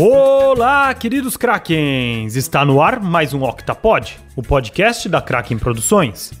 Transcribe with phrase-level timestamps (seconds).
[0.00, 2.36] Olá, queridos Krakens!
[2.36, 6.32] Está no ar mais um Octapod, o podcast da Kraken Produções.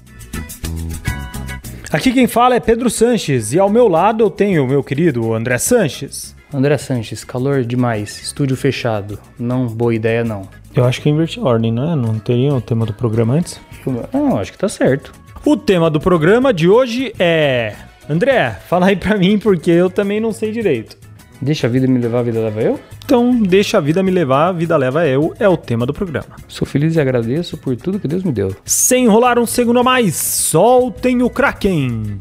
[1.90, 5.34] Aqui quem fala é Pedro Sanches e ao meu lado eu tenho o meu querido
[5.34, 6.36] André Sanches.
[6.54, 9.18] André Sanches, calor demais, estúdio fechado.
[9.36, 10.48] Não, boa ideia não.
[10.72, 11.96] Eu acho que eu inverti a ordem, não é?
[11.96, 13.60] Não teria o tema do programa antes?
[14.12, 15.12] Não, acho que tá certo.
[15.44, 17.74] O tema do programa de hoje é.
[18.08, 20.96] André, fala aí pra mim porque eu também não sei direito.
[21.40, 22.80] Deixa a vida me levar, a vida leva eu?
[23.04, 26.34] Então, deixa a vida me levar, a vida leva eu, é o tema do programa.
[26.48, 28.56] Sou feliz e agradeço por tudo que Deus me deu.
[28.64, 32.18] Sem enrolar um segundo a mais, soltem o Kraken!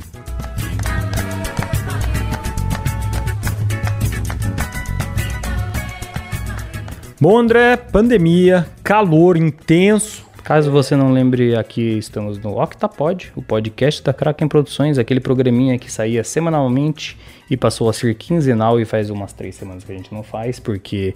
[7.19, 10.27] Bom, André, pandemia, calor intenso.
[10.43, 15.79] Caso você não lembre, aqui estamos no Octapod, o podcast da Kraken Produções, aquele programinha
[15.79, 17.17] que saía semanalmente
[17.49, 20.59] e passou a ser quinzenal e faz umas três semanas que a gente não faz,
[20.59, 21.13] porque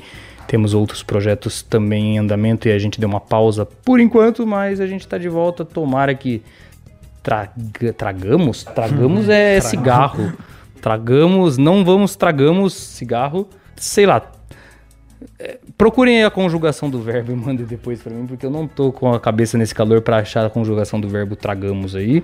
[0.47, 4.79] temos outros projetos também em andamento e a gente deu uma pausa por enquanto, mas
[4.79, 5.65] a gente tá de volta.
[5.65, 6.41] Tomara que
[7.21, 8.63] traga, tragamos?
[8.63, 10.33] Tragamos é cigarro.
[10.81, 13.47] Tragamos, não vamos, tragamos cigarro.
[13.75, 14.31] Sei lá,
[15.77, 19.11] Procurem a conjugação do verbo e mandem depois para mim, porque eu não tô com
[19.13, 22.23] a cabeça nesse calor para achar a conjugação do verbo tragamos aí.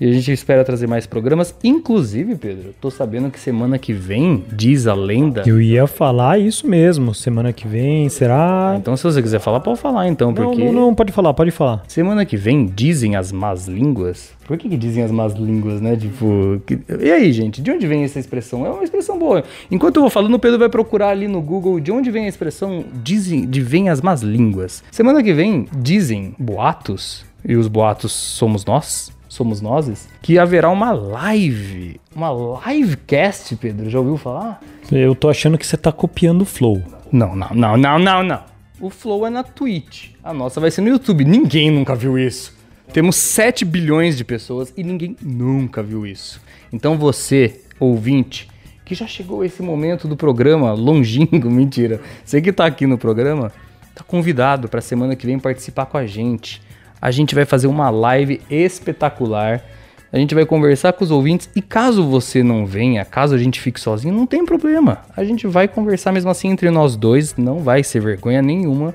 [0.00, 1.52] E a gente espera trazer mais programas.
[1.62, 5.42] Inclusive, Pedro, tô sabendo que semana que vem, diz a lenda.
[5.44, 7.12] Eu ia falar isso mesmo.
[7.12, 8.76] Semana que vem, será?
[8.78, 10.64] Então, se você quiser falar, pode falar então, porque.
[10.64, 11.82] Não, não, não, pode falar, pode falar.
[11.88, 14.30] Semana que vem, dizem as más línguas.
[14.46, 15.96] Por que, que dizem as más línguas, né?
[15.96, 16.62] Tipo.
[16.64, 16.78] Que...
[17.00, 18.64] E aí, gente, de onde vem essa expressão?
[18.64, 19.42] É uma expressão boa.
[19.68, 22.28] Enquanto eu vou falando, o Pedro vai procurar ali no Google de onde vem a
[22.28, 24.84] expressão dizem, de vem as más línguas.
[24.92, 30.90] Semana que vem, dizem boatos, e os boatos somos nós somos nós, que haverá uma
[30.90, 32.30] live, uma
[32.66, 33.88] livecast, Pedro.
[33.88, 34.60] Já ouviu falar?
[34.90, 36.82] Eu tô achando que você tá copiando o Flow.
[37.12, 38.42] Não, não, não, não, não, não.
[38.80, 40.10] O Flow é na Twitch.
[40.22, 41.24] A nossa vai ser no YouTube.
[41.24, 42.52] Ninguém nunca viu isso.
[42.92, 46.40] Temos 7 bilhões de pessoas e ninguém nunca viu isso.
[46.72, 48.48] Então você, ouvinte,
[48.84, 52.00] que já chegou esse momento do programa longínquo, mentira.
[52.24, 53.52] Você que tá aqui no programa,
[53.94, 56.60] tá convidado para semana que vem participar com a gente
[57.00, 59.62] a gente vai fazer uma live espetacular.
[60.10, 63.60] A gente vai conversar com os ouvintes e caso você não venha, caso a gente
[63.60, 65.02] fique sozinho, não tem problema.
[65.14, 68.94] A gente vai conversar mesmo assim entre nós dois, não vai ser vergonha nenhuma,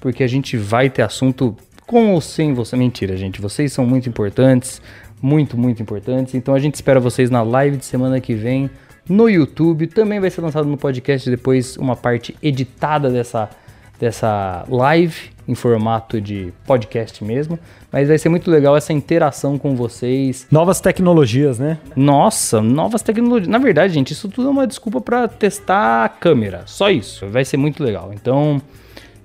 [0.00, 2.76] porque a gente vai ter assunto com ou sem você.
[2.76, 4.80] Mentira, gente, vocês são muito importantes,
[5.20, 6.34] muito, muito importantes.
[6.34, 8.70] Então a gente espera vocês na live de semana que vem
[9.08, 9.88] no YouTube.
[9.88, 13.50] Também vai ser lançado no podcast depois uma parte editada dessa
[13.98, 17.58] dessa live em formato de podcast mesmo,
[17.90, 20.46] mas vai ser muito legal essa interação com vocês.
[20.50, 21.78] Novas tecnologias, né?
[21.96, 23.48] Nossa, novas tecnologias.
[23.48, 26.62] Na verdade, gente, isso tudo é uma desculpa para testar a câmera.
[26.66, 27.26] Só isso.
[27.28, 28.10] Vai ser muito legal.
[28.14, 28.62] Então,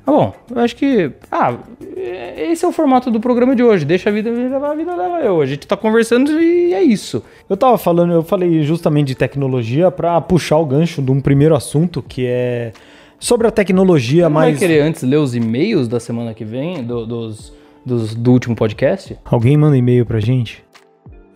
[0.05, 0.33] tá bom.
[0.49, 1.55] Eu acho que, ah,
[1.95, 3.85] esse é o formato do programa de hoje.
[3.85, 5.39] Deixa a vida me levar, a vida leva eu.
[5.39, 7.23] A gente tá conversando e é isso.
[7.49, 11.55] Eu tava falando, eu falei justamente de tecnologia para puxar o gancho de um primeiro
[11.55, 12.73] assunto que é
[13.19, 14.59] sobre a tecnologia Você mais.
[14.59, 17.53] vai querer antes ler os e-mails da semana que vem, do, dos,
[17.85, 19.17] dos, do último podcast?
[19.25, 20.63] Alguém manda e-mail pra gente?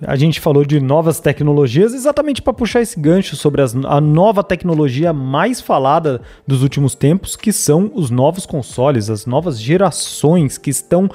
[0.05, 4.43] A gente falou de novas tecnologias exatamente para puxar esse gancho sobre as, a nova
[4.43, 10.71] tecnologia mais falada dos últimos tempos, que são os novos consoles, as novas gerações que
[10.71, 11.09] estão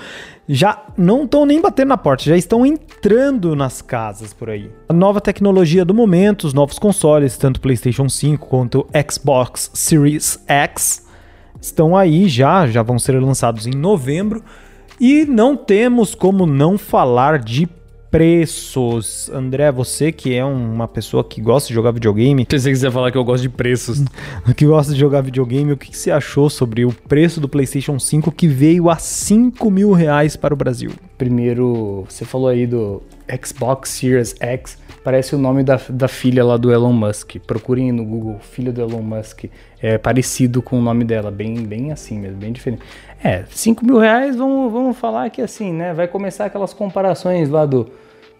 [0.49, 4.71] já não estão nem batendo na porta, já estão entrando nas casas por aí.
[4.89, 11.05] A nova tecnologia do momento, os novos consoles, tanto PlayStation 5 quanto Xbox Series X,
[11.61, 14.45] estão aí já, já vão ser lançados em novembro.
[15.01, 17.67] E não temos como não falar de
[18.16, 19.28] preços.
[19.28, 22.47] André, você que é uma pessoa que gosta de jogar videogame.
[22.49, 24.03] Se você quiser falar que eu gosto de preços.
[24.56, 27.99] que gosta de jogar videogame, o que, que você achou sobre o preço do PlayStation
[27.99, 30.93] 5 que veio a 5 mil reais para o Brasil?
[31.19, 33.03] Primeiro, você falou aí do
[33.45, 34.78] Xbox Series X.
[35.04, 37.36] Parece o nome da, da filha lá do Elon Musk.
[37.47, 39.45] Procurem no Google, filha do Elon Musk.
[39.78, 42.83] É parecido com o nome dela, bem, bem assim mesmo, bem diferente.
[43.22, 45.92] É, 5 mil reais, vamos, vamos falar que assim, né?
[45.92, 47.91] Vai começar aquelas comparações lá do.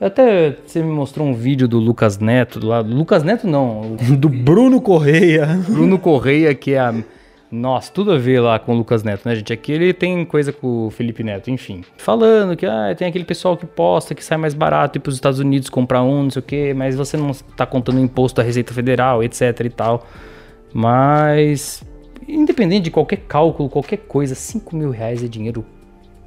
[0.01, 2.81] Até você me mostrou um vídeo do Lucas Neto, lá.
[2.81, 3.97] Lucas Neto não.
[3.97, 5.59] Do Bruno Correia.
[5.69, 6.95] Bruno Correia, que é a.
[7.51, 9.53] Nossa, tudo a ver lá com o Lucas Neto, né, gente?
[9.53, 11.83] Aqui ele tem coisa com o Felipe Neto, enfim.
[11.97, 15.15] Falando que ah, tem aquele pessoal que posta que sai mais barato ir para os
[15.15, 18.37] Estados Unidos comprar um, não sei o quê, mas você não está contando o imposto
[18.37, 20.07] da Receita Federal, etc e tal.
[20.75, 21.83] Mas,
[22.29, 25.65] independente de qualquer cálculo, qualquer coisa, 5 mil reais é dinheiro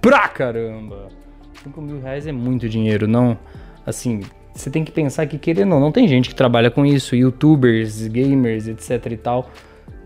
[0.01, 1.18] pra caramba.
[1.63, 3.37] 5 mil reais é muito dinheiro, não.
[3.85, 4.21] Assim,
[4.53, 8.07] você tem que pensar que, querendo ou não, tem gente que trabalha com isso, youtubers,
[8.07, 9.49] gamers, etc e tal.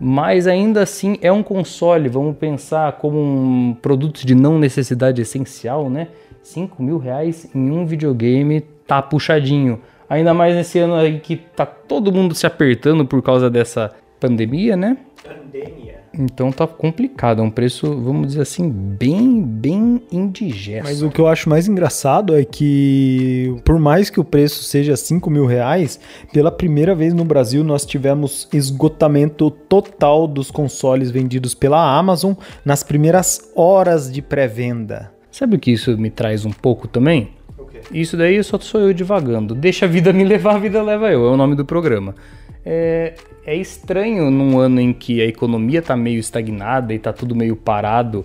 [0.00, 5.88] mas ainda assim é um console, vamos pensar como um produto de não necessidade essencial,
[5.88, 6.08] né?
[6.42, 9.80] 5 mil reais em um videogame tá puxadinho.
[10.08, 14.76] Ainda mais nesse ano aí que tá todo mundo se apertando por causa dessa pandemia,
[14.76, 14.98] né?
[15.22, 16.03] Pandemia.
[16.18, 20.84] Então tá complicado, é um preço, vamos dizer assim, bem, bem indigesto.
[20.84, 24.96] Mas o que eu acho mais engraçado é que, por mais que o preço seja
[24.96, 25.98] 5 mil reais,
[26.32, 32.34] pela primeira vez no Brasil nós tivemos esgotamento total dos consoles vendidos pela Amazon
[32.64, 35.12] nas primeiras horas de pré-venda.
[35.30, 37.30] Sabe o que isso me traz um pouco também?
[37.92, 39.54] Isso daí só sou eu divagando.
[39.54, 42.14] Deixa a vida me levar, a vida leva eu, é o nome do programa.
[42.64, 43.14] É,
[43.44, 47.56] é estranho num ano em que a economia tá meio estagnada e tá tudo meio
[47.56, 48.24] parado,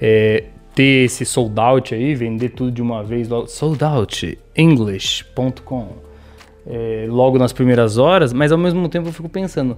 [0.00, 0.44] é,
[0.74, 5.88] ter esse sold out aí, vender tudo de uma vez, soldoutenglish.com,
[6.66, 9.76] é, logo nas primeiras horas, mas ao mesmo tempo eu fico pensando,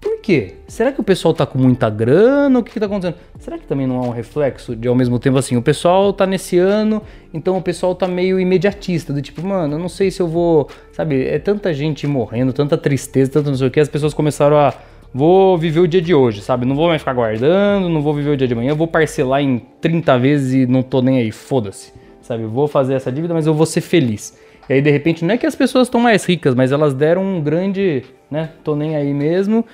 [0.00, 0.54] por quê?
[0.66, 2.58] Será que o pessoal tá com muita grana?
[2.58, 3.16] O que, que tá acontecendo?
[3.38, 6.26] Será que também não é um reflexo de ao mesmo tempo assim, o pessoal tá
[6.26, 7.02] nesse ano,
[7.34, 10.70] então o pessoal tá meio imediatista, do tipo, mano, eu não sei se eu vou.
[10.92, 14.56] Sabe, é tanta gente morrendo, tanta tristeza, tanto não sei o que, as pessoas começaram
[14.56, 14.72] a.
[15.12, 16.64] Vou viver o dia de hoje, sabe?
[16.64, 19.58] Não vou mais ficar guardando, não vou viver o dia de amanhã, vou parcelar em
[19.80, 21.92] 30 vezes e não tô nem aí, foda-se.
[22.22, 22.44] Sabe?
[22.44, 24.38] Vou fazer essa dívida, mas eu vou ser feliz.
[24.68, 27.24] E aí, de repente, não é que as pessoas estão mais ricas, mas elas deram
[27.24, 28.50] um grande, né?
[28.62, 29.64] Tô nem aí mesmo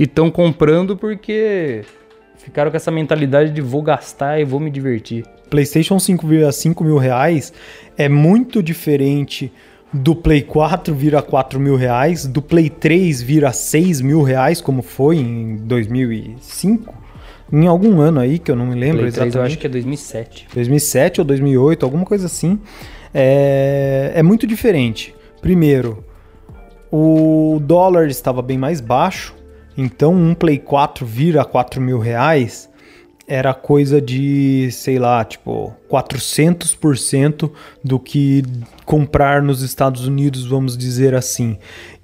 [0.00, 1.82] e estão comprando porque
[2.38, 5.26] ficaram com essa mentalidade de vou gastar e vou me divertir.
[5.50, 7.52] PlayStation 5 vira 5 mil reais
[7.98, 9.52] é muito diferente
[9.92, 14.80] do Play 4 vira 4 mil reais, do Play 3 vira 6 mil reais, como
[14.80, 16.94] foi em 2005.
[17.52, 19.32] Em algum ano aí, que eu não me lembro Play exatamente.
[19.32, 20.48] 3 eu acho que é 2007.
[20.54, 22.58] 2007 ou 2008, alguma coisa assim.
[23.12, 25.14] É, é muito diferente.
[25.42, 26.02] Primeiro,
[26.90, 29.34] o dólar estava bem mais baixo,
[29.80, 32.68] então um Play 4 vir a 4 mil reais
[33.26, 37.50] era coisa de, sei lá, tipo, 400%
[37.82, 38.42] do que
[38.84, 41.56] comprar nos Estados Unidos, vamos dizer assim.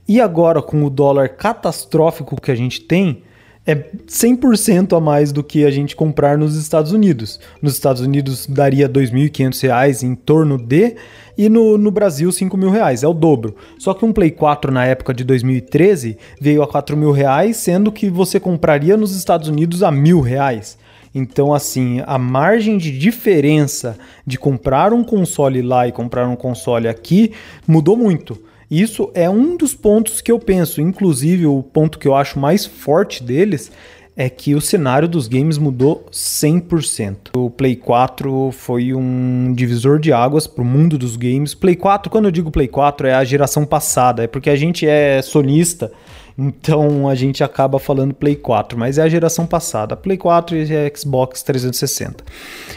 [0.07, 3.25] E agora, com o dólar catastrófico que a gente tem,
[3.67, 7.41] é 100% a mais do que a gente comprar nos Estados Unidos.
[7.61, 10.95] Nos Estados Unidos daria R$ 2.500 em torno de,
[11.37, 13.57] e no, no Brasil R$ mil reais, é o dobro.
[13.79, 17.91] Só que um Play 4 na época de 2013 veio a R$ mil reais, sendo
[17.91, 20.79] que você compraria nos Estados Unidos a mil reais.
[21.13, 26.87] Então, assim, a margem de diferença de comprar um console lá e comprar um console
[26.87, 27.33] aqui
[27.67, 28.39] mudou muito.
[28.71, 32.67] Isso é um dos pontos que eu penso, inclusive o ponto que eu acho mais
[32.67, 33.71] forte deles
[34.17, 37.37] é que o cenário dos games mudou 100%.
[37.37, 41.55] O Play 4 foi um divisor de águas para o mundo dos games.
[41.55, 44.87] Play 4, quando eu digo Play 4, é a geração passada, é porque a gente
[44.87, 45.93] é sonista,
[46.37, 50.93] então a gente acaba falando Play 4, mas é a geração passada, Play 4 e
[50.97, 52.25] Xbox 360.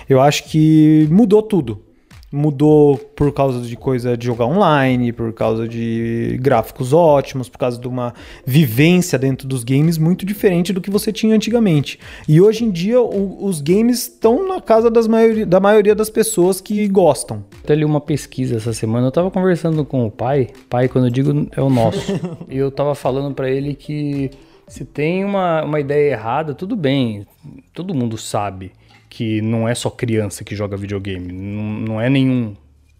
[0.09, 1.88] Eu acho que mudou tudo
[2.31, 7.79] mudou por causa de coisa de jogar online, por causa de gráficos ótimos, por causa
[7.79, 8.13] de uma
[8.45, 11.99] vivência dentro dos games muito diferente do que você tinha antigamente.
[12.27, 16.09] E hoje em dia o, os games estão na casa das maioria, da maioria das
[16.09, 17.43] pessoas que gostam.
[17.63, 21.11] Até li uma pesquisa essa semana, eu tava conversando com o pai, pai quando eu
[21.11, 24.29] digo é o nosso, e eu tava falando para ele que
[24.67, 27.25] se tem uma, uma ideia errada, tudo bem,
[27.73, 28.71] todo mundo sabe
[29.09, 31.31] que não é só criança que joga videogame.
[31.33, 32.55] Não, não é nenhum.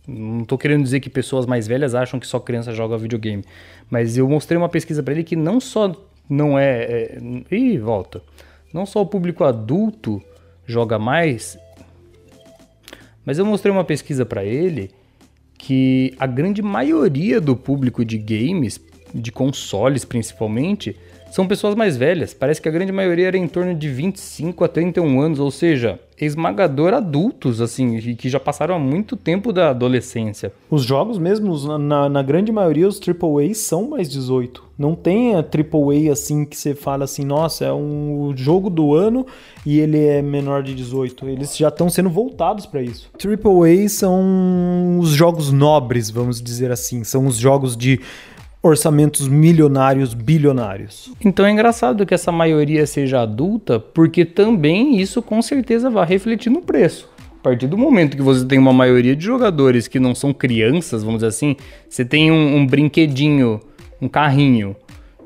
[0.08, 3.44] Não estou querendo dizer que pessoas mais velhas acham que só criança joga videogame.
[3.90, 5.94] Mas eu mostrei uma pesquisa para ele que não só
[6.28, 7.18] não é, é.
[7.52, 8.22] Ih, volta.
[8.74, 10.22] Não só o público adulto
[10.66, 11.58] joga mais.
[13.24, 14.92] Mas eu mostrei uma pesquisa para ele
[15.58, 18.80] que a grande maioria do público de games,
[19.14, 20.96] de consoles principalmente,
[21.32, 22.34] são pessoas mais velhas.
[22.34, 26.00] Parece que a grande maioria era em torno de 25 a 31 anos, ou seja,
[26.20, 30.52] esmagador adultos, assim, que já passaram há muito tempo da adolescência.
[30.70, 34.70] Os jogos mesmos, na, na grande maioria, os AAA são mais 18.
[34.78, 39.26] Não tem a AAA assim que você fala assim, nossa, é um jogo do ano
[39.66, 41.28] e ele é menor de 18.
[41.28, 43.10] Eles já estão sendo voltados para isso.
[43.14, 47.04] AAA são os jogos nobres, vamos dizer assim.
[47.04, 48.00] São os jogos de
[48.62, 51.12] orçamentos milionários, bilionários.
[51.24, 56.50] Então é engraçado que essa maioria seja adulta, porque também isso com certeza vai refletir
[56.50, 57.10] no preço.
[57.40, 61.04] A partir do momento que você tem uma maioria de jogadores que não são crianças,
[61.04, 61.56] vamos dizer assim,
[61.88, 63.62] você tem um, um brinquedinho,
[64.02, 64.76] um carrinho,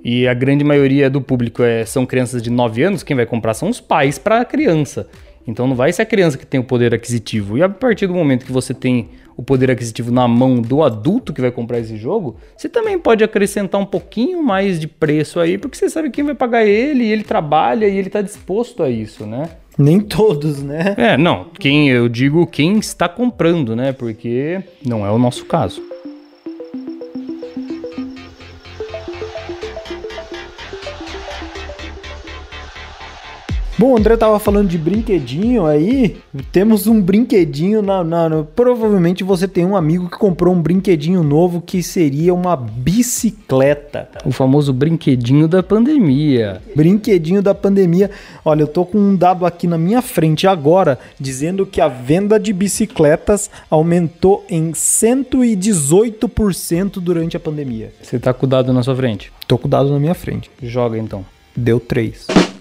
[0.03, 3.55] e a grande maioria do público é, são crianças de 9 anos, quem vai comprar
[3.55, 5.07] são os pais para a criança.
[5.47, 7.57] Então não vai ser a criança que tem o poder aquisitivo.
[7.57, 11.33] E a partir do momento que você tem o poder aquisitivo na mão do adulto
[11.33, 15.57] que vai comprar esse jogo, você também pode acrescentar um pouquinho mais de preço aí,
[15.57, 18.89] porque você sabe quem vai pagar ele, e ele trabalha e ele está disposto a
[18.89, 19.49] isso, né?
[19.77, 20.93] Nem todos, né?
[20.97, 21.47] É, não.
[21.59, 23.91] Quem eu digo quem está comprando, né?
[23.91, 25.81] Porque não é o nosso caso.
[33.83, 36.15] Bom, o André tava falando de brinquedinho aí.
[36.53, 41.59] Temos um brinquedinho na, na, Provavelmente você tem um amigo que comprou um brinquedinho novo
[41.59, 44.07] que seria uma bicicleta.
[44.23, 46.61] O famoso brinquedinho da pandemia.
[46.73, 48.09] Brinquedinho da pandemia.
[48.45, 52.39] Olha, eu tô com um dado aqui na minha frente agora dizendo que a venda
[52.39, 57.91] de bicicletas aumentou em 118% durante a pandemia.
[58.01, 59.29] Você tá com o dado na sua frente?
[59.45, 60.49] Tô com o dado na minha frente.
[60.61, 61.25] Joga então.
[61.53, 62.52] Deu 3.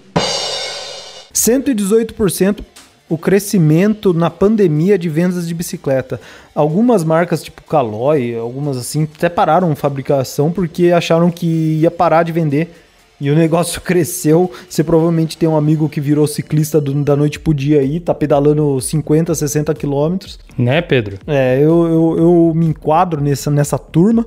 [1.33, 2.63] 118%
[3.09, 6.19] o crescimento na pandemia de vendas de bicicleta.
[6.55, 12.31] Algumas marcas, tipo Caloi, algumas assim, até pararam fabricação porque acharam que ia parar de
[12.31, 12.73] vender.
[13.21, 14.51] E o negócio cresceu.
[14.67, 18.13] Você provavelmente tem um amigo que virou ciclista do, da noite pro dia aí, tá
[18.13, 20.39] pedalando 50, 60 quilômetros.
[20.57, 21.19] Né, Pedro?
[21.27, 24.25] É, eu, eu, eu me enquadro nessa, nessa turma.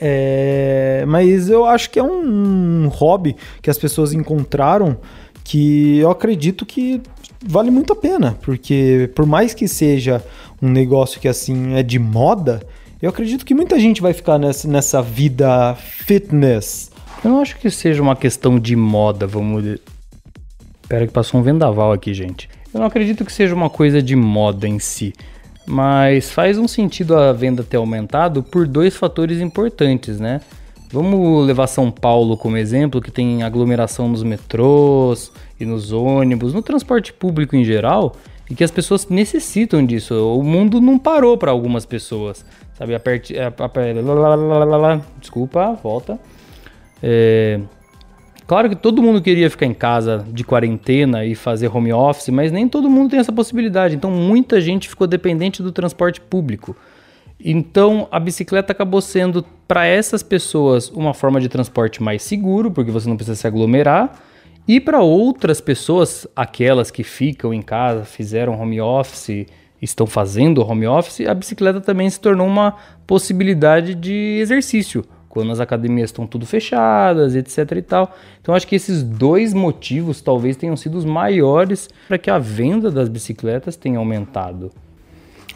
[0.00, 4.98] É, mas eu acho que é um, um hobby que as pessoas encontraram
[5.48, 7.00] que eu acredito que
[7.42, 10.22] vale muito a pena, porque por mais que seja
[10.60, 12.60] um negócio que assim é de moda,
[13.00, 16.90] eu acredito que muita gente vai ficar nessa, nessa vida fitness.
[17.24, 19.80] Eu não acho que seja uma questão de moda, vamos.
[20.82, 22.46] Espera que passou um vendaval aqui, gente.
[22.72, 25.14] Eu não acredito que seja uma coisa de moda em si,
[25.64, 30.42] mas faz um sentido a venda ter aumentado por dois fatores importantes, né?
[30.90, 35.30] Vamos levar São Paulo como exemplo, que tem aglomeração nos metrôs
[35.60, 38.16] e nos ônibus, no transporte público em geral,
[38.48, 40.14] e que as pessoas necessitam disso.
[40.14, 42.94] O mundo não parou para algumas pessoas, sabe?
[42.94, 43.34] Aperte,
[45.20, 46.18] desculpa, volta.
[47.02, 47.60] É,
[48.46, 52.50] claro que todo mundo queria ficar em casa de quarentena e fazer home office, mas
[52.50, 53.94] nem todo mundo tem essa possibilidade.
[53.94, 56.74] Então muita gente ficou dependente do transporte público.
[57.42, 62.90] Então a bicicleta acabou sendo para essas pessoas uma forma de transporte mais seguro, porque
[62.90, 64.20] você não precisa se aglomerar.
[64.66, 69.46] E para outras pessoas, aquelas que ficam em casa, fizeram home office,
[69.80, 72.76] estão fazendo home office, a bicicleta também se tornou uma
[73.06, 78.14] possibilidade de exercício, quando as academias estão tudo fechadas, etc e tal.
[78.42, 82.90] Então acho que esses dois motivos talvez tenham sido os maiores para que a venda
[82.90, 84.70] das bicicletas tenha aumentado.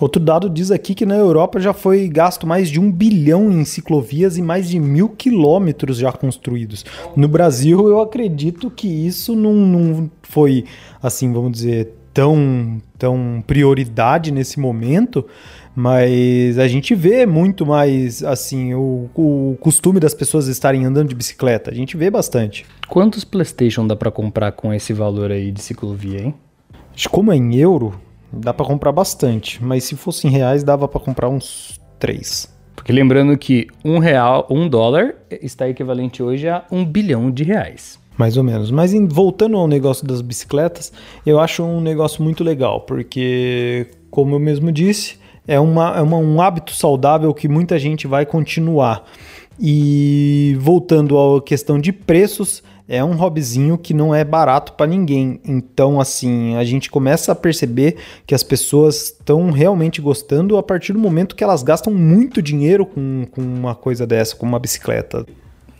[0.02, 3.64] Outro dado diz aqui que na Europa já foi gasto mais de um bilhão em
[3.64, 6.84] ciclovias e mais de mil quilômetros já construídos.
[7.14, 10.64] No Brasil, eu acredito que isso não, não foi,
[11.00, 15.24] assim, vamos dizer, tão, tão prioridade nesse momento,
[15.72, 21.14] mas a gente vê muito mais assim o, o costume das pessoas estarem andando de
[21.14, 21.70] bicicleta.
[21.70, 22.66] A gente vê bastante.
[22.88, 26.34] Quantos PlayStation dá para comprar com esse valor aí de ciclovia, hein?
[27.08, 27.94] Como é em euro,
[28.32, 32.52] Dá para comprar bastante, mas se fosse em reais dava para comprar uns três.
[32.74, 38.00] Porque lembrando que um real, um dólar está equivalente hoje a um bilhão de reais.
[38.16, 38.70] Mais ou menos.
[38.70, 40.92] Mas em, voltando ao negócio das bicicletas,
[41.24, 46.18] eu acho um negócio muito legal, porque, como eu mesmo disse, é, uma, é uma,
[46.18, 49.04] um hábito saudável que muita gente vai continuar.
[49.60, 55.40] E voltando à questão de preços, é um hobbyzinho que não é barato para ninguém.
[55.44, 57.96] Então, assim, a gente começa a perceber
[58.26, 62.84] que as pessoas estão realmente gostando a partir do momento que elas gastam muito dinheiro
[62.84, 65.24] com, com uma coisa dessa, com uma bicicleta.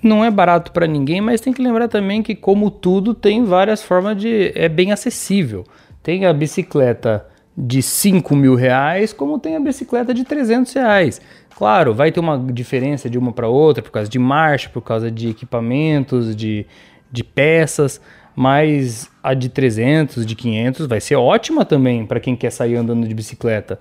[0.03, 3.83] Não é barato para ninguém, mas tem que lembrar também que, como tudo, tem várias
[3.83, 4.53] formas de.
[4.55, 5.65] é bem acessível.
[6.03, 7.25] Tem a bicicleta
[7.57, 11.21] de 5 mil reais, como tem a bicicleta de 300 reais.
[11.57, 15.11] Claro, vai ter uma diferença de uma para outra por causa de marcha, por causa
[15.11, 16.67] de equipamentos, de,
[17.13, 18.01] de peças,
[18.35, 23.07] mas a de 300, de 500 vai ser ótima também para quem quer sair andando
[23.07, 23.79] de bicicleta.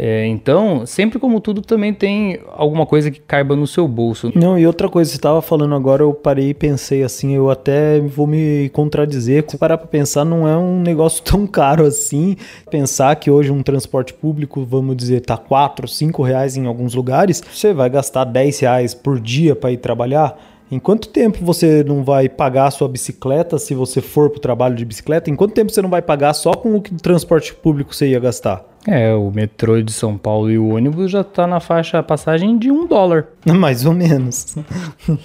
[0.00, 4.30] É, então, sempre como tudo, também tem alguma coisa que caiba no seu bolso.
[4.32, 7.98] Não, e outra coisa, você estava falando agora, eu parei e pensei assim, eu até
[7.98, 9.44] vou me contradizer.
[9.48, 12.36] Se parar para pensar, não é um negócio tão caro assim.
[12.70, 17.42] Pensar que hoje um transporte público, vamos dizer, tá 4, 5 reais em alguns lugares,
[17.52, 20.38] você vai gastar 10 reais por dia para ir trabalhar
[20.70, 24.40] em quanto tempo você não vai pagar a sua bicicleta se você for para o
[24.40, 25.30] trabalho de bicicleta?
[25.30, 28.64] Em quanto tempo você não vai pagar só com o transporte público você ia gastar?
[28.86, 32.70] É, o metrô de São Paulo e o ônibus já está na faixa passagem de
[32.70, 33.28] um dólar.
[33.44, 34.56] Mais ou menos.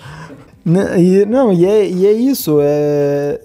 [0.97, 2.59] e, não, e é, e é isso.
[2.61, 3.39] É,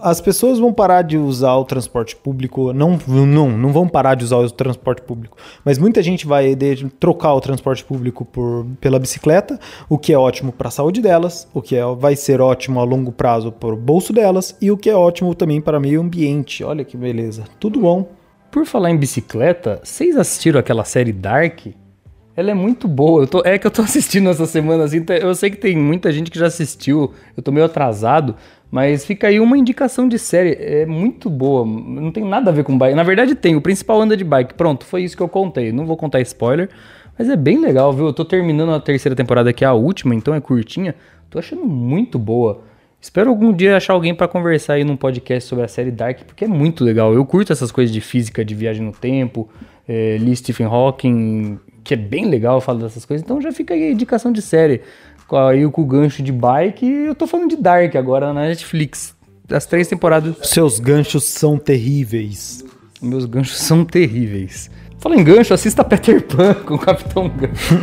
[0.00, 4.24] as pessoas vão parar de usar o transporte público, não, não, não vão parar de
[4.24, 6.56] usar o transporte público, mas muita gente vai
[6.98, 9.58] trocar o transporte público por, pela bicicleta,
[9.88, 12.84] o que é ótimo para a saúde delas, o que é, vai ser ótimo a
[12.84, 16.00] longo prazo para o bolso delas e o que é ótimo também para o meio
[16.00, 16.64] ambiente.
[16.64, 18.08] Olha que beleza, tudo bom.
[18.50, 21.66] Por falar em bicicleta, vocês assistiram aquela série Dark?
[22.36, 23.26] Ela é muito boa.
[23.26, 25.04] Tô, é que eu tô assistindo essa semana assim.
[25.20, 27.12] Eu sei que tem muita gente que já assistiu.
[27.36, 28.34] Eu tô meio atrasado.
[28.74, 30.56] Mas fica aí uma indicação de série.
[30.58, 31.64] É muito boa.
[31.64, 32.96] Não tem nada a ver com bike.
[32.96, 33.54] Na verdade, tem.
[33.54, 34.54] O principal anda de bike.
[34.54, 35.70] Pronto, foi isso que eu contei.
[35.70, 36.68] Não vou contar spoiler.
[37.16, 38.06] Mas é bem legal, viu?
[38.06, 40.96] Eu tô terminando a terceira temporada, que é a última, então é curtinha.
[41.30, 42.62] Tô achando muito boa.
[43.00, 46.44] Espero algum dia achar alguém para conversar aí num podcast sobre a série Dark, porque
[46.44, 47.14] é muito legal.
[47.14, 49.48] Eu curto essas coisas de física, de viagem no tempo.
[49.86, 53.22] É, li Stephen Hawking, que é bem legal falar dessas coisas.
[53.22, 54.80] Então já fica aí a indicação de série
[55.32, 56.84] aí com o gancho de bike.
[56.84, 59.14] E eu tô falando de Dark agora na Netflix.
[59.50, 60.36] As três temporadas.
[60.42, 62.64] Seus ganchos são terríveis.
[63.00, 64.70] Meus ganchos são terríveis.
[64.98, 67.74] Fala em gancho, assista Peter Pan com o Capitão Gancho.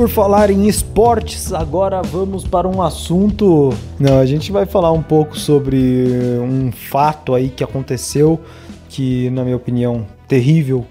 [0.00, 3.68] Por falar em esportes, agora vamos para um assunto.
[3.98, 6.06] Não, a gente vai falar um pouco sobre
[6.40, 8.40] um fato aí que aconteceu,
[8.88, 10.86] que, na minha opinião, terrível.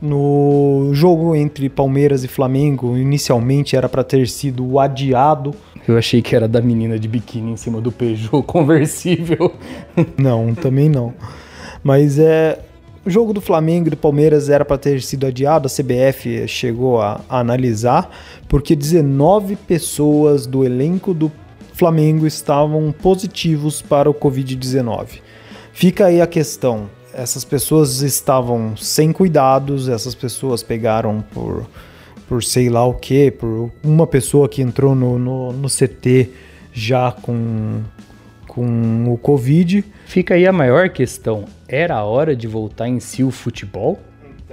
[0.00, 5.54] No jogo entre Palmeiras e Flamengo, inicialmente era para ter sido adiado.
[5.86, 9.52] Eu achei que era da menina de biquíni em cima do Peugeot conversível.
[10.16, 11.12] Não, também não.
[11.84, 12.58] Mas é
[13.04, 17.00] o jogo do Flamengo e do Palmeiras era para ter sido adiado, a CBF chegou
[17.00, 18.10] a, a, analisar,
[18.48, 21.30] porque 19 pessoas do elenco do
[21.72, 25.20] Flamengo estavam positivos para o Covid-19.
[25.72, 31.66] Fica aí a questão: essas pessoas estavam sem cuidados, essas pessoas pegaram por,
[32.28, 36.30] por sei lá o que, por uma pessoa que entrou no, no, no CT
[36.72, 37.80] já com,
[38.46, 39.84] com o Covid.
[40.04, 43.98] Fica aí a maior questão: era a hora de voltar em si o futebol?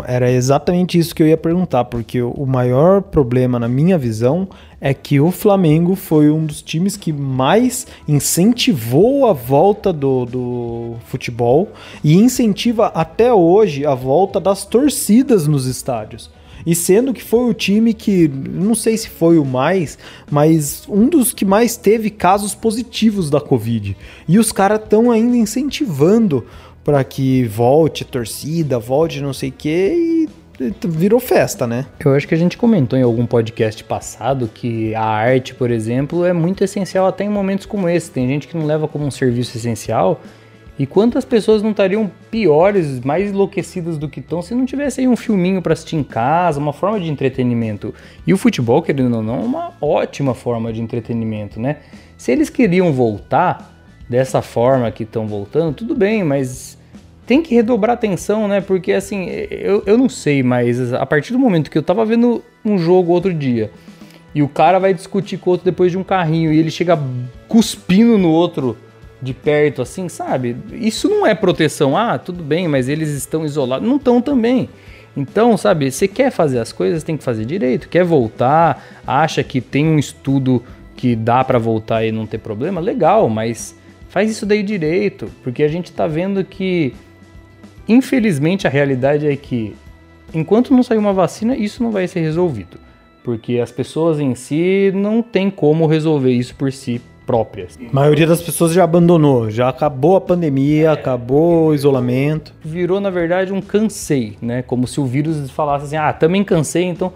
[0.06, 4.46] Era exatamente isso que eu ia perguntar, porque o maior problema, na minha visão,
[4.82, 10.96] é que o Flamengo foi um dos times que mais incentivou a volta do, do
[11.06, 11.72] futebol
[12.04, 16.30] e incentiva até hoje a volta das torcidas nos estádios.
[16.66, 20.00] E sendo que foi o time que, não sei se foi o mais,
[20.30, 23.96] mas um dos que mais teve casos positivos da Covid.
[24.28, 26.44] E os caras estão ainda incentivando
[26.86, 30.30] para que volte torcida, volte não sei o que e
[30.88, 31.88] virou festa, né?
[32.00, 36.24] Eu acho que a gente comentou em algum podcast passado que a arte, por exemplo,
[36.24, 38.12] é muito essencial até em momentos como esse.
[38.12, 40.22] Tem gente que não leva como um serviço essencial
[40.78, 45.08] e quantas pessoas não estariam piores, mais enlouquecidas do que estão se não tivesse aí
[45.08, 47.96] um filminho para assistir em casa, uma forma de entretenimento.
[48.28, 51.78] E o futebol, querendo ou não, é uma ótima forma de entretenimento, né?
[52.16, 53.75] Se eles queriam voltar
[54.08, 56.78] dessa forma que estão voltando, tudo bem, mas
[57.26, 58.62] tem que redobrar atenção, né?
[58.62, 62.44] Porque assim, eu, eu não sei, mas a partir do momento que eu tava vendo
[62.64, 63.72] um jogo outro dia
[64.34, 67.00] e o cara vai discutir com o outro depois de um carrinho e ele chega
[67.48, 68.78] cuspindo no outro
[69.22, 70.58] de perto, assim, sabe?
[70.74, 71.98] Isso não é proteção.
[71.98, 73.88] Ah, tudo bem, mas eles estão isolados.
[73.88, 74.70] Não estão também.
[75.16, 77.88] Então, sabe, você quer fazer as coisas, tem que fazer direito.
[77.88, 80.62] Quer voltar, acha que tem um estudo
[80.98, 83.76] que dá para voltar e não ter problema, legal, mas
[84.16, 86.94] faz isso daí direito, porque a gente tá vendo que,
[87.86, 89.76] infelizmente, a realidade é que
[90.34, 92.80] enquanto não sair uma vacina, isso não vai ser resolvido,
[93.26, 97.78] porque as pessoas em si não tem como resolver isso por si próprias.
[97.78, 100.92] A maioria das pessoas já abandonou, já acabou a pandemia, é.
[100.94, 102.54] acabou o isolamento.
[102.64, 104.62] Virou, na verdade, um cansei, né?
[104.62, 107.12] Como se o vírus falasse assim: ah, também cansei, então.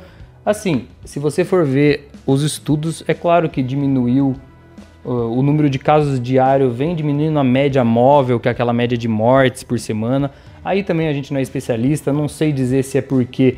[0.46, 4.36] Assim, se você for ver os estudos, é claro que diminuiu
[5.12, 9.08] o número de casos diário, vem diminuindo a média móvel, que é aquela média de
[9.08, 10.32] mortes por semana.
[10.64, 13.58] Aí também a gente não é especialista, não sei dizer se é porque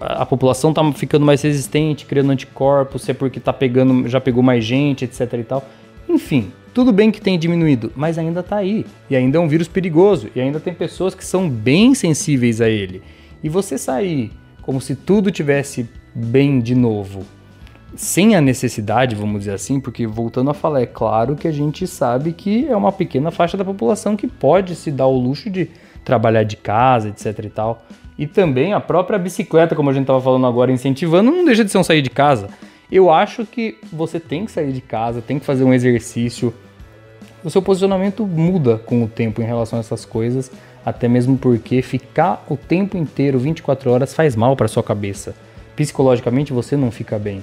[0.00, 4.42] a população está ficando mais resistente, criando anticorpos, se é porque tá pegando, já pegou
[4.42, 5.64] mais gente, etc e tal.
[6.08, 8.86] Enfim, tudo bem que tem diminuído, mas ainda está aí.
[9.10, 10.28] E ainda é um vírus perigoso.
[10.36, 13.02] E ainda tem pessoas que são bem sensíveis a ele.
[13.42, 14.30] E você sair
[14.62, 17.24] como se tudo tivesse bem de novo,
[17.96, 21.86] sem a necessidade, vamos dizer assim, porque voltando a falar, é claro que a gente
[21.86, 25.70] sabe que é uma pequena faixa da população que pode se dar o luxo de
[26.04, 27.82] trabalhar de casa, etc e tal.
[28.18, 31.70] E também a própria bicicleta, como a gente estava falando agora, incentivando, não deixa de
[31.70, 32.48] ser um sair de casa.
[32.90, 36.54] Eu acho que você tem que sair de casa, tem que fazer um exercício.
[37.42, 40.50] O seu posicionamento muda com o tempo em relação a essas coisas.
[40.84, 45.34] até mesmo porque ficar o tempo inteiro, 24 horas, faz mal para sua cabeça.
[45.74, 47.42] Psicologicamente você não fica bem.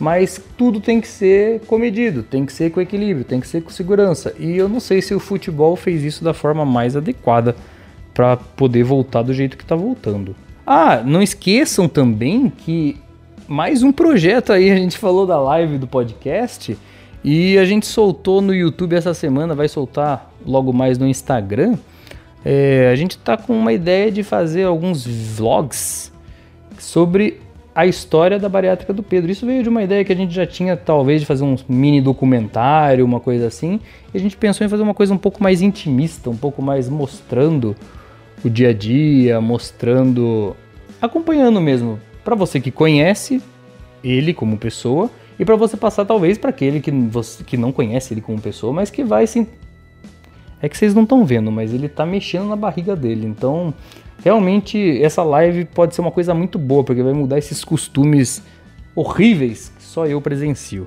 [0.00, 3.68] Mas tudo tem que ser comedido, tem que ser com equilíbrio, tem que ser com
[3.68, 4.34] segurança.
[4.38, 7.54] E eu não sei se o futebol fez isso da forma mais adequada
[8.14, 10.34] para poder voltar do jeito que está voltando.
[10.66, 12.96] Ah, não esqueçam também que
[13.46, 16.78] mais um projeto aí, a gente falou da live do podcast
[17.22, 21.76] e a gente soltou no YouTube essa semana, vai soltar logo mais no Instagram.
[22.42, 26.10] É, a gente tá com uma ideia de fazer alguns vlogs
[26.78, 27.38] sobre
[27.74, 29.30] a história da bariátrica do Pedro.
[29.30, 32.00] Isso veio de uma ideia que a gente já tinha, talvez, de fazer um mini
[32.00, 33.80] documentário, uma coisa assim.
[34.12, 36.88] E a gente pensou em fazer uma coisa um pouco mais intimista, um pouco mais
[36.88, 37.76] mostrando
[38.44, 40.56] o dia a dia, mostrando,
[41.00, 43.42] acompanhando mesmo, para você que conhece
[44.02, 48.14] ele como pessoa e para você passar talvez para aquele que você que não conhece
[48.14, 49.46] ele como pessoa, mas que vai se
[50.62, 53.26] é que vocês não estão vendo, mas ele tá mexendo na barriga dele.
[53.26, 53.72] Então,
[54.22, 58.42] realmente essa live pode ser uma coisa muito boa, porque vai mudar esses costumes
[58.94, 60.86] horríveis que só eu presencio.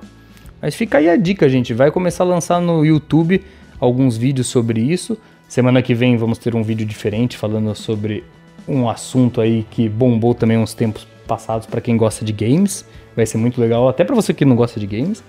[0.60, 3.42] Mas fica aí a dica, gente, vai começar a lançar no YouTube
[3.78, 5.18] alguns vídeos sobre isso.
[5.46, 8.24] Semana que vem vamos ter um vídeo diferente falando sobre
[8.66, 12.84] um assunto aí que bombou também uns tempos passados para quem gosta de games.
[13.14, 15.22] Vai ser muito legal, até para você que não gosta de games.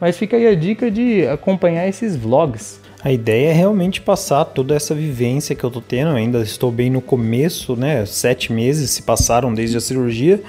[0.00, 2.80] Mas fica aí a dica de acompanhar esses vlogs.
[3.02, 6.10] A ideia é realmente passar toda essa vivência que eu tô tendo.
[6.10, 8.04] Ainda estou bem no começo, né?
[8.04, 10.42] Sete meses se passaram desde a cirurgia.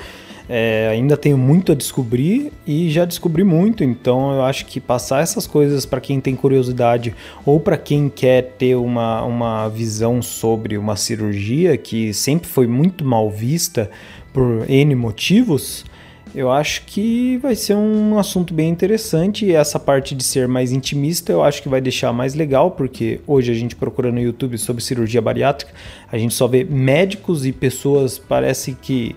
[0.52, 5.22] É, ainda tenho muito a descobrir e já descobri muito, então eu acho que passar
[5.22, 7.14] essas coisas para quem tem curiosidade
[7.46, 13.06] ou para quem quer ter uma, uma visão sobre uma cirurgia que sempre foi muito
[13.06, 13.92] mal vista
[14.34, 15.86] por N motivos,
[16.34, 20.72] eu acho que vai ser um assunto bem interessante e essa parte de ser mais
[20.72, 24.58] intimista eu acho que vai deixar mais legal, porque hoje a gente procura no YouTube
[24.58, 25.74] sobre cirurgia bariátrica,
[26.12, 29.16] a gente só vê médicos e pessoas parece que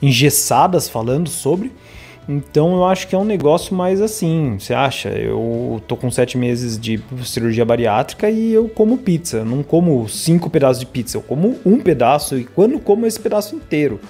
[0.00, 1.72] engessadas falando sobre.
[2.26, 5.10] Então eu acho que é um negócio mais assim, você acha?
[5.10, 9.44] Eu tô com sete meses de cirurgia bariátrica e eu como pizza.
[9.44, 13.54] Não como cinco pedaços de pizza, eu como um pedaço e quando como esse pedaço
[13.54, 14.00] inteiro.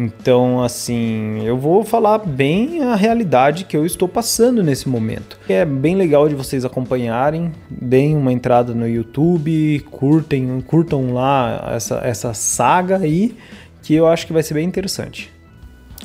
[0.00, 5.36] Então, assim, eu vou falar bem a realidade que eu estou passando nesse momento.
[5.48, 11.96] É bem legal de vocês acompanharem, deem uma entrada no YouTube, curtem, curtam lá essa,
[12.04, 13.36] essa saga aí
[13.82, 15.32] que eu acho que vai ser bem interessante.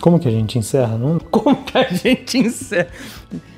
[0.02, 1.20] Como que a gente encerra, não?
[1.30, 2.88] Como que a gente encerra?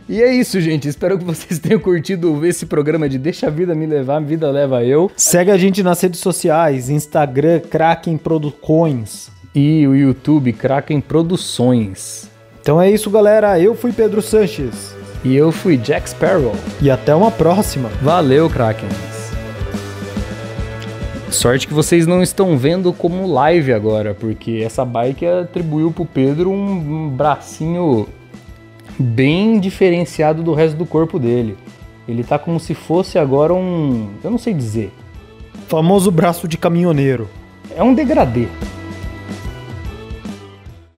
[0.09, 0.85] E é isso, gente.
[0.89, 4.51] Espero que vocês tenham curtido esse programa de Deixa a Vida Me Levar, a Vida
[4.51, 5.09] Leva Eu.
[5.15, 9.33] Segue a gente nas redes sociais, Instagram, Kraken Produções.
[9.55, 12.29] E o YouTube, Kraken Produções.
[12.61, 13.57] Então é isso, galera.
[13.57, 14.93] Eu fui Pedro Sanches.
[15.23, 16.53] E eu fui Jack Sparrow.
[16.81, 17.87] E até uma próxima.
[18.01, 18.89] Valeu, Kraken.
[21.31, 26.51] Sorte que vocês não estão vendo como live agora, porque essa bike atribuiu pro Pedro
[26.51, 28.07] um, um bracinho
[28.99, 31.57] bem diferenciado do resto do corpo dele.
[32.07, 34.09] Ele tá como se fosse agora um.
[34.21, 34.91] Eu não sei dizer.
[35.69, 37.29] Famoso braço de caminhoneiro.
[37.75, 38.47] É um degradê.